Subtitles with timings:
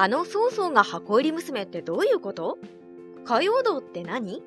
[0.00, 2.56] あの曹操が箱入り娘ってどういうこと？
[3.24, 4.44] 火曜道って何？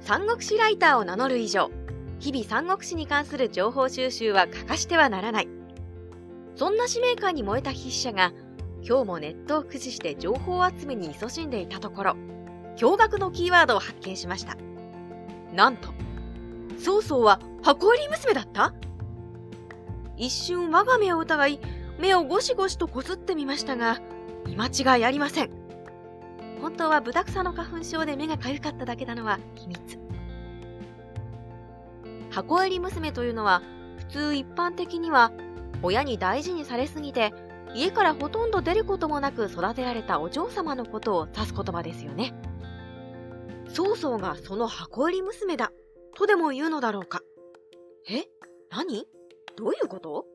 [0.00, 1.70] 三国志ライターを名乗る以上、
[2.18, 5.48] 日々三国志に関する情報収集は欠かしてはならない。
[6.56, 8.32] そんな使命感に燃えた筆者が、
[8.82, 12.16] 今日もネットを駆使して情報集めに勤しんでいたところ、
[12.78, 14.56] 驚愕のキーワードを発見しました。
[15.52, 15.90] なんと、
[16.78, 18.72] 曹操は箱入り娘だった？
[20.16, 21.60] 一瞬我が目を疑い、
[21.98, 23.98] 目をゴシゴシとこすってみましたが、
[24.46, 25.50] 見間違いありません。
[26.62, 29.98] 本当はブタクサの花粉症で目がかゆかっただけなのは秘密。
[32.30, 33.62] 箱入り娘というのは、
[33.98, 35.32] 普通一般的には、
[35.82, 37.32] 親に大事にされすぎて、
[37.74, 42.34] 家からほとんど出ることもなく育てられたお嬢様のことを指す言葉ですよね。
[43.68, 45.72] 曹操がその箱入り娘だ、
[46.14, 47.20] とでも言うのだろうか。
[48.08, 48.24] え？
[48.70, 49.06] 何？
[49.56, 50.26] どういうこと？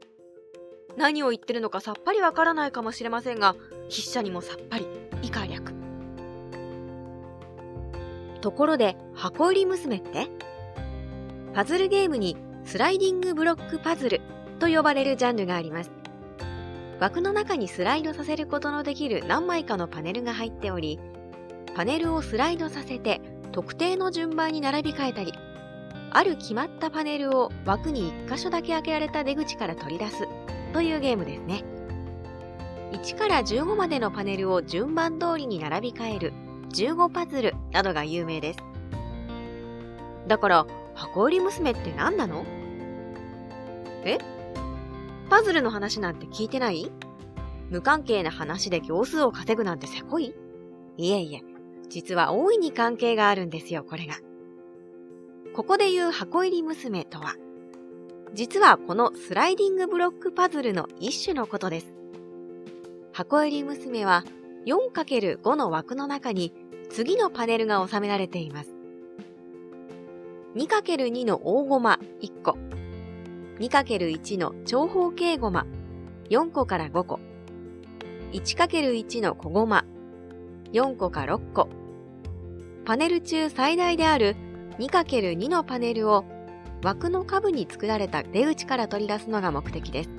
[0.97, 3.55] 何を言ってるのかさっぱりわからないかもしれませんが、
[3.89, 4.87] 筆者にもさっぱり、
[5.21, 5.73] 以下略。
[8.41, 10.27] ところで、箱入り娘って？
[11.53, 14.21] パズルゲームにスライディングブロックパズル
[14.59, 15.91] と呼ばれるジャンルがあります。
[16.99, 20.99] 枠の中にスライドさせることのできる何枚かのパネルが入っており、
[21.75, 23.19] パネルをスライドさせて
[23.51, 25.33] 特定の順番に並び替えたり、
[26.11, 30.27] ある決まったパネルを枠に1箇所だけ開けられた出口から取り出す
[30.73, 31.63] というゲームですね。
[32.91, 36.33] 1から15までのパネルを順番通りに並び替える
[36.69, 38.59] 15パズルなどが有名です。
[40.27, 42.45] だから、箱売り娘って何なの？
[44.05, 44.17] え？
[45.29, 46.91] パズルの話なんて聞いてない？
[47.69, 50.35] 無関係な話で行数を稼ぐなんてせこい？
[50.97, 51.41] いえいえ、
[51.89, 54.13] 実は大いに関係があるんですよ、これが。
[55.55, 57.35] ここで言う箱入り娘とは、
[58.33, 61.93] 実はこのスライディングブロックパズルの一種のことです。
[63.11, 64.23] 箱入り娘は
[64.65, 66.51] 4×5 の枠の中に
[66.89, 68.71] 次のパネルが収められています。
[70.55, 72.57] 2×2 の大ゴマ1個、
[73.59, 75.67] 2×1 の長方形ゴマ
[76.29, 77.19] 4個から5個、
[78.31, 79.85] 1×1 の小ゴマ
[80.71, 81.69] 4個か6個、
[82.83, 84.35] パネル中最大である
[84.79, 86.25] 2×2 のパネルを
[86.83, 90.09] 枠の下部に作られた出口から取り出すのが目的です。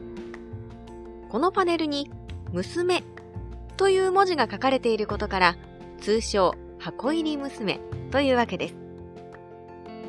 [1.28, 2.10] このパネルに、
[2.52, 3.02] 娘
[3.76, 5.56] という文字が書かれていることから、
[6.00, 7.80] 通称、箱入り娘
[8.10, 8.76] というわけです。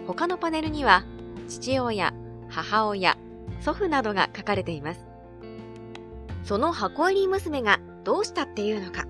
[0.08, 1.04] 他のパネルには、
[1.50, 2.14] 父親、
[2.48, 3.18] 母親、
[3.60, 5.06] 祖父などが書かれています。
[6.44, 9.06] その箱入り娘がどうしたっていうのか。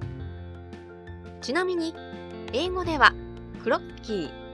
[1.41, 1.93] ちなみに、
[2.53, 3.13] 英語では、
[3.61, 4.44] クロッキー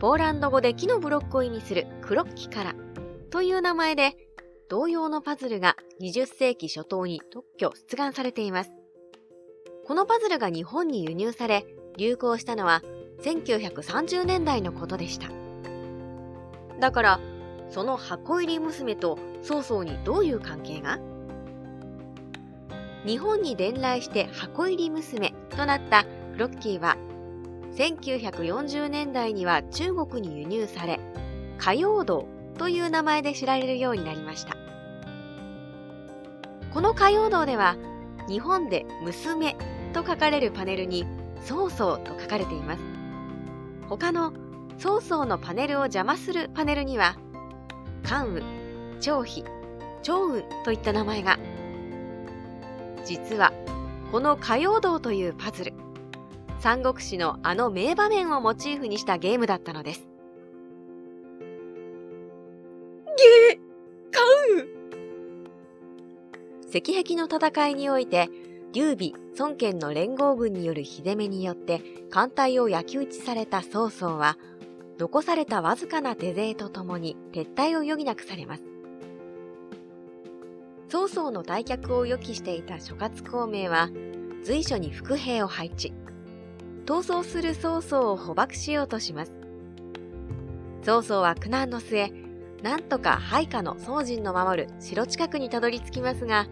[0.00, 2.74] ポーランド語で木のブロックを意味するクロッキカラ
[3.30, 4.16] という名前で、
[4.68, 8.70] 同様のパズルが20世紀初頭に特許出願されています。
[9.86, 11.66] このパズルが日本に輸入され、
[11.96, 12.82] 流行したのは
[13.22, 15.28] 1930年代のことでした。
[16.80, 17.20] だから、
[17.70, 20.98] その箱入り娘と曹操にどういう関係が？
[23.06, 26.96] 日本に伝来して箱入り娘となったクロッキーは
[27.76, 31.00] 1940年代には中国に輸入され、
[31.58, 34.56] 火曜道という名前で知られるようになりました。
[36.72, 37.76] この火曜道では、
[38.28, 39.56] 日本で娘
[39.92, 41.06] と書かれるパネルに
[41.42, 42.80] 曹操と書かれています。
[43.88, 44.32] 他の
[44.78, 47.16] 曹操のパネルを邪魔するパネルには、
[48.02, 48.42] 関羽、
[49.00, 49.44] 張飛、
[50.02, 51.38] 長雲といった名前が。
[53.04, 53.52] 実は、
[54.12, 55.74] この火曜道というパズル、
[56.64, 60.08] 三国志のあの名場面をモチーフにしたゲームだったのです。
[63.18, 63.58] ゲー、
[64.10, 64.24] 買
[64.62, 64.68] う？
[66.70, 68.30] 石壁の戦いにおいて、
[68.72, 74.38] 劉備、孫権の連合軍による火攻めによって艦隊を焼き討ちされた曹操は、
[74.98, 78.62] 残されたわずかな手勢とともに撤退を余儀なくされます。
[80.88, 83.90] 曹操の退却を予期していた諸葛孔明は、
[84.44, 85.92] 随所に伏兵を配置。
[86.86, 89.32] 逃走する曹操を捕獲しようとします。
[90.82, 92.12] 曹操は苦難の末、
[92.62, 96.46] なんとか配下の曹仁の守る城近くにたどり着きますが、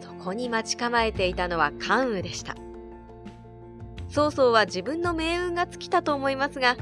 [0.00, 2.56] そこに待ち構えていたのは関羽でした。
[4.08, 6.76] 曹操は自分の命運が尽きたと思いますが、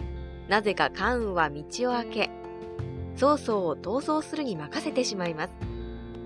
[0.49, 2.31] なぜか関羽は道を開け、
[3.17, 5.53] 曹操を逃走するに任せてしまいます。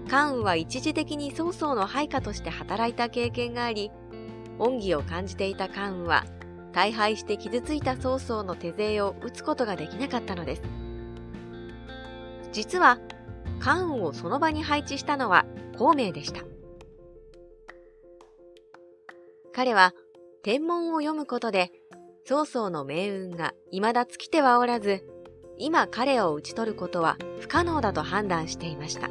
[0.09, 3.91] 関羽は一時的に曹操の配下として働いた経験があり、
[4.59, 6.25] 恩義を感じていた関羽は、
[6.73, 10.63] 大敗して傷ついた曹操の手勢を撃つことができなかったのです。
[12.53, 12.99] 実は、
[13.61, 15.47] 関羽をその場に配置したのは
[15.79, 16.43] 孔明でした。
[19.53, 19.93] 彼は
[20.43, 21.71] 天文を読むことで、
[22.27, 25.05] 曹操の命運が未だ尽きてはおらず、
[25.59, 29.09] 今彼を討ち取ることは不可能だと判断していました。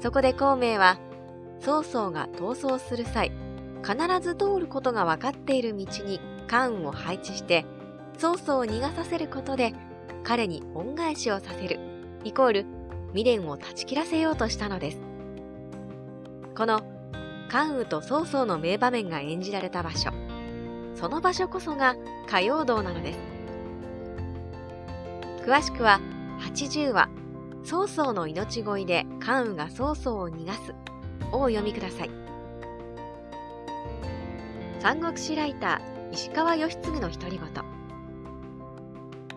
[0.00, 0.98] そこで孔明は、
[1.60, 3.32] 曹操が逃走する際、
[3.82, 7.64] 必ず通ることが分かっている道に関羽を配置して、
[8.18, 9.72] 曹操を逃がさせることで、
[10.24, 11.78] 彼に恩返しをさせる、
[12.24, 12.66] イコール
[13.08, 14.98] 未練を断ち切らせようとしたのです。
[16.54, 16.82] この
[17.48, 20.10] 関羽と曹操の名場面が演じられた場所、
[20.94, 21.96] その場所こそが
[22.28, 23.18] 火曜道なのです。
[25.46, 26.00] 詳しくは
[26.40, 27.08] 80話、
[27.64, 30.74] 曹操の命乞いで関羽が曹操を逃がす
[31.32, 32.29] をお読みください。
[34.80, 37.64] 三国志ライター石川義継の独り言。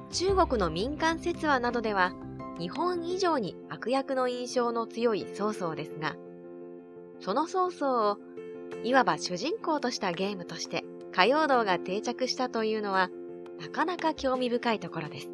[0.10, 2.13] 中国の民間説話などでは
[2.57, 6.16] 日本以上に悪役の印象の強い曹操ですが、
[7.19, 8.18] その曹操を
[8.86, 13.10] いわば主人公としたゲームとして歌謡道が定着したというのは
[13.60, 15.30] なかなか興味深いところです。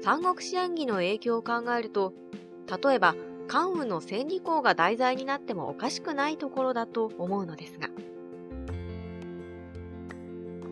[0.00, 2.14] 三国志演義の影響を考えると、
[2.82, 3.14] 例えば
[3.46, 7.90] 関羽の千里公が題材になってもおかしくないところだと思うのですが、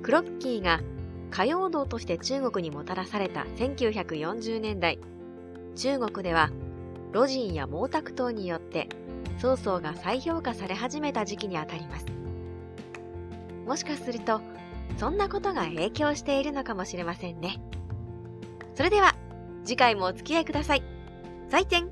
[0.06, 0.82] クロッキーが
[1.32, 5.00] 歌謡道として中国にもたらされた1940年代、
[5.74, 6.52] 中国では
[7.10, 8.88] ロジンや毛沢東によって
[9.38, 12.06] 曹操が再評価され始めた時期にあたります。
[13.66, 14.40] もしかすると、
[14.96, 17.60] そんなことが影響しているのかもしれませんね。
[18.76, 19.16] それでは、
[19.64, 20.84] 次回もお付き合いください。
[21.48, 21.90] 再见